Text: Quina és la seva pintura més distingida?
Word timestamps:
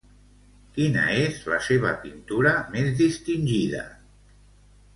Quina 0.77 1.03
és 1.25 1.37
la 1.53 1.59
seva 1.67 1.91
pintura 2.07 2.53
més 2.79 2.89
distingida? 3.05 3.83